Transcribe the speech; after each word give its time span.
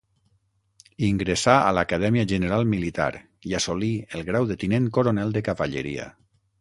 Ingressà 1.07 1.57
a 1.65 1.73
l'Acadèmia 1.77 2.25
General 2.33 2.65
Militar 2.71 3.09
i 3.51 3.53
assolí 3.59 3.91
el 4.17 4.25
grau 4.31 4.49
de 4.53 4.59
tinent 4.65 4.89
coronel 4.99 5.37
de 5.37 5.45
cavalleria. 5.51 6.09